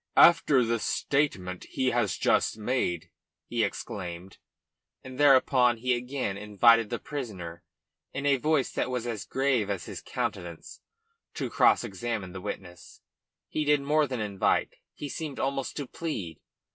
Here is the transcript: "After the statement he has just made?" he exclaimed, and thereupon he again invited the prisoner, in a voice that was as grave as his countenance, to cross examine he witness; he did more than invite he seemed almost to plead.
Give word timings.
"After 0.17 0.65
the 0.65 0.79
statement 0.79 1.65
he 1.65 1.91
has 1.91 2.17
just 2.17 2.57
made?" 2.57 3.11
he 3.45 3.63
exclaimed, 3.63 4.39
and 5.03 5.19
thereupon 5.19 5.77
he 5.77 5.93
again 5.93 6.37
invited 6.37 6.89
the 6.89 6.97
prisoner, 6.97 7.61
in 8.11 8.25
a 8.25 8.37
voice 8.37 8.71
that 8.71 8.89
was 8.89 9.05
as 9.05 9.25
grave 9.25 9.69
as 9.69 9.85
his 9.85 10.01
countenance, 10.01 10.81
to 11.35 11.51
cross 11.51 11.83
examine 11.83 12.33
he 12.33 12.39
witness; 12.39 13.01
he 13.47 13.63
did 13.63 13.81
more 13.81 14.07
than 14.07 14.21
invite 14.21 14.77
he 14.95 15.07
seemed 15.07 15.39
almost 15.39 15.77
to 15.77 15.85
plead. 15.85 16.41